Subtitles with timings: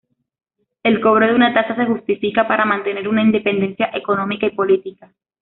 [0.81, 5.11] El cobro de una tasa se justifica para mantener una independencia económica y política.